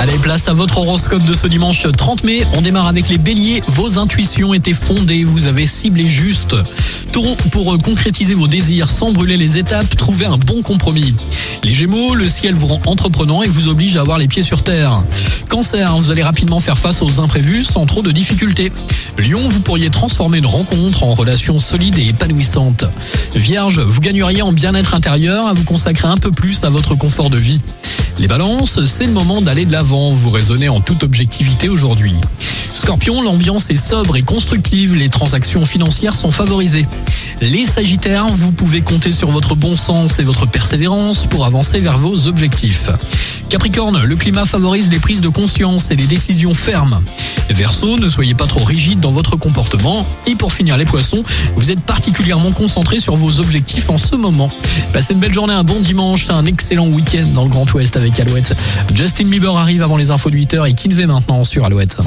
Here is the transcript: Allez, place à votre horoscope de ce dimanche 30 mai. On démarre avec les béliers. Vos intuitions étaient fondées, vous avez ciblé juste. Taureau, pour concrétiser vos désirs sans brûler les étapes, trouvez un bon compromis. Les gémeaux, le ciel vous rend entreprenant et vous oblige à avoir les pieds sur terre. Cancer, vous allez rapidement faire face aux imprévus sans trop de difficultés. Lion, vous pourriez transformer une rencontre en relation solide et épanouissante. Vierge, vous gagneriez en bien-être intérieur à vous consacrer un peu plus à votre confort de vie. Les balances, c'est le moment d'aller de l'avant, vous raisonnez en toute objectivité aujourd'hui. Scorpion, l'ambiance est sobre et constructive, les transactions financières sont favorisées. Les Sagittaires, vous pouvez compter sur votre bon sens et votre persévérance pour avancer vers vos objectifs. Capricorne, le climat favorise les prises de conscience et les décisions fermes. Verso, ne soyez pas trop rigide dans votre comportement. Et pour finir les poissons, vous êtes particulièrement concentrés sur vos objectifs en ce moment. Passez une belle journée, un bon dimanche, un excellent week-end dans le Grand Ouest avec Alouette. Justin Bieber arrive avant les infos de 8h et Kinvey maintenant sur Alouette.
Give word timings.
Allez, 0.00 0.16
place 0.18 0.48
à 0.48 0.54
votre 0.54 0.78
horoscope 0.78 1.22
de 1.26 1.34
ce 1.34 1.46
dimanche 1.46 1.86
30 1.86 2.24
mai. 2.24 2.46
On 2.54 2.62
démarre 2.62 2.86
avec 2.86 3.10
les 3.10 3.18
béliers. 3.18 3.62
Vos 3.68 3.98
intuitions 3.98 4.54
étaient 4.54 4.72
fondées, 4.72 5.22
vous 5.22 5.44
avez 5.44 5.66
ciblé 5.66 6.08
juste. 6.08 6.56
Taureau, 7.12 7.36
pour 7.52 7.76
concrétiser 7.82 8.34
vos 8.34 8.46
désirs 8.46 8.88
sans 8.88 9.12
brûler 9.12 9.36
les 9.36 9.58
étapes, 9.58 9.96
trouvez 9.96 10.24
un 10.24 10.38
bon 10.38 10.62
compromis. 10.62 11.14
Les 11.62 11.74
gémeaux, 11.74 12.14
le 12.14 12.26
ciel 12.26 12.54
vous 12.54 12.68
rend 12.68 12.80
entreprenant 12.86 13.42
et 13.42 13.48
vous 13.48 13.68
oblige 13.68 13.98
à 13.98 14.00
avoir 14.00 14.16
les 14.16 14.28
pieds 14.28 14.42
sur 14.42 14.62
terre. 14.62 15.02
Cancer, 15.50 15.94
vous 15.98 16.10
allez 16.10 16.22
rapidement 16.22 16.60
faire 16.60 16.78
face 16.78 17.02
aux 17.02 17.20
imprévus 17.20 17.64
sans 17.64 17.84
trop 17.84 18.00
de 18.00 18.12
difficultés. 18.12 18.72
Lion, 19.18 19.46
vous 19.46 19.60
pourriez 19.60 19.90
transformer 19.90 20.38
une 20.38 20.46
rencontre 20.46 21.02
en 21.02 21.14
relation 21.14 21.58
solide 21.58 21.98
et 21.98 22.08
épanouissante. 22.08 22.84
Vierge, 23.34 23.80
vous 23.80 24.00
gagneriez 24.00 24.40
en 24.40 24.52
bien-être 24.52 24.94
intérieur 24.94 25.46
à 25.48 25.52
vous 25.52 25.64
consacrer 25.64 26.08
un 26.08 26.16
peu 26.16 26.30
plus 26.30 26.64
à 26.64 26.70
votre 26.70 26.94
confort 26.94 27.28
de 27.28 27.36
vie. 27.36 27.60
Les 28.18 28.28
balances, 28.28 28.84
c'est 28.84 29.06
le 29.06 29.12
moment 29.12 29.40
d'aller 29.40 29.64
de 29.64 29.72
l'avant, 29.72 30.10
vous 30.10 30.30
raisonnez 30.30 30.68
en 30.68 30.80
toute 30.80 31.02
objectivité 31.02 31.68
aujourd'hui. 31.68 32.14
Scorpion, 32.74 33.22
l'ambiance 33.22 33.70
est 33.70 33.76
sobre 33.76 34.16
et 34.16 34.22
constructive, 34.22 34.94
les 34.94 35.08
transactions 35.08 35.64
financières 35.66 36.14
sont 36.14 36.30
favorisées. 36.30 36.86
Les 37.40 37.66
Sagittaires, 37.66 38.28
vous 38.28 38.52
pouvez 38.52 38.80
compter 38.80 39.12
sur 39.12 39.30
votre 39.30 39.54
bon 39.54 39.76
sens 39.76 40.18
et 40.18 40.22
votre 40.22 40.46
persévérance 40.46 41.26
pour 41.26 41.44
avancer 41.44 41.80
vers 41.80 41.98
vos 41.98 42.28
objectifs. 42.28 42.90
Capricorne, 43.48 44.02
le 44.02 44.16
climat 44.16 44.44
favorise 44.44 44.90
les 44.90 44.98
prises 44.98 45.20
de 45.20 45.28
conscience 45.28 45.90
et 45.90 45.96
les 45.96 46.06
décisions 46.06 46.54
fermes. 46.54 47.02
Verso, 47.52 47.98
ne 47.98 48.08
soyez 48.08 48.34
pas 48.34 48.46
trop 48.46 48.64
rigide 48.64 49.00
dans 49.00 49.10
votre 49.10 49.36
comportement. 49.36 50.06
Et 50.26 50.36
pour 50.36 50.52
finir 50.52 50.76
les 50.76 50.84
poissons, 50.84 51.22
vous 51.56 51.70
êtes 51.70 51.80
particulièrement 51.80 52.52
concentrés 52.52 53.00
sur 53.00 53.16
vos 53.16 53.40
objectifs 53.40 53.90
en 53.90 53.98
ce 53.98 54.14
moment. 54.16 54.50
Passez 54.92 55.14
une 55.14 55.20
belle 55.20 55.34
journée, 55.34 55.54
un 55.54 55.64
bon 55.64 55.80
dimanche, 55.80 56.30
un 56.30 56.46
excellent 56.46 56.86
week-end 56.86 57.26
dans 57.34 57.44
le 57.44 57.50
Grand 57.50 57.70
Ouest 57.72 57.96
avec 57.96 58.18
Alouette. 58.20 58.54
Justin 58.94 59.26
Bieber 59.26 59.56
arrive 59.56 59.82
avant 59.82 59.96
les 59.96 60.10
infos 60.10 60.30
de 60.30 60.36
8h 60.36 60.68
et 60.68 60.74
Kinvey 60.74 61.06
maintenant 61.06 61.44
sur 61.44 61.64
Alouette. 61.64 61.98